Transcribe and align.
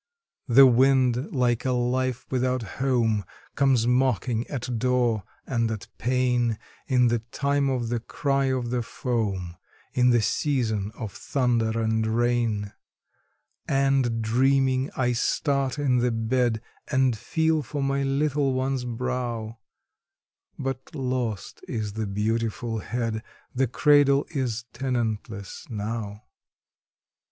The 0.47 0.65
wind, 0.65 1.31
like 1.31 1.63
a 1.63 1.69
life 1.73 2.25
without 2.31 2.63
home, 2.81 3.23
comes 3.53 3.85
mocking 3.85 4.47
at 4.47 4.79
door 4.79 5.23
and 5.45 5.69
at 5.69 5.89
pane 5.99 6.57
In 6.87 7.09
the 7.09 7.19
time 7.19 7.69
of 7.69 7.89
the 7.89 7.99
cry 7.99 8.45
of 8.45 8.71
the 8.71 8.81
foam 8.81 9.57
in 9.93 10.09
the 10.09 10.23
season 10.23 10.91
of 10.97 11.11
thunder 11.11 11.79
and 11.79 12.07
rain, 12.07 12.73
And, 13.67 14.23
dreaming, 14.23 14.89
I 14.97 15.11
start 15.11 15.77
in 15.77 15.99
the 15.99 16.09
bed, 16.11 16.63
and 16.87 17.15
feel 17.15 17.61
for 17.61 17.83
my 17.83 18.01
little 18.01 18.55
one's 18.55 18.85
brow 18.85 19.59
But 20.57 20.95
lost 20.95 21.63
is 21.67 21.93
the 21.93 22.07
beautiful 22.07 22.79
head; 22.79 23.21
the 23.53 23.67
cradle 23.67 24.25
is 24.31 24.65
tenantless 24.73 25.67
now! 25.69 26.23